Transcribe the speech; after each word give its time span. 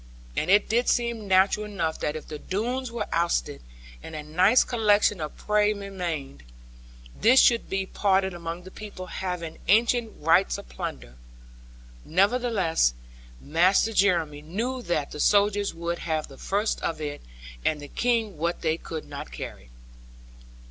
And 0.35 0.49
it 0.49 0.67
did 0.67 0.89
seem 0.89 1.27
natural 1.27 1.67
enough 1.67 1.99
that 1.99 2.15
if 2.15 2.27
the 2.27 2.39
Doones 2.39 2.89
were 2.91 3.05
ousted, 3.11 3.61
and 4.01 4.15
a 4.15 4.23
nice 4.23 4.63
collection 4.63 5.21
of 5.21 5.37
prey 5.37 5.73
remained, 5.73 6.41
this 7.15 7.39
should 7.39 7.69
be 7.69 7.85
parted 7.85 8.33
among 8.33 8.63
the 8.63 8.71
people 8.71 9.05
having 9.05 9.59
ancient 9.67 10.11
rights 10.17 10.57
of 10.57 10.67
plunder. 10.67 11.13
Nevertheless, 12.03 12.95
Master 13.39 13.93
Jeremy 13.93 14.41
knew 14.41 14.81
that 14.81 15.11
the 15.11 15.19
soldiers 15.19 15.71
would 15.71 15.99
have 15.99 16.27
the 16.27 16.37
first 16.39 16.81
of 16.81 16.99
it, 16.99 17.21
and 17.63 17.79
the 17.79 17.87
King 17.87 18.39
what 18.39 18.63
they 18.63 18.77
could 18.77 19.05
not 19.05 19.31
carry. 19.31 19.69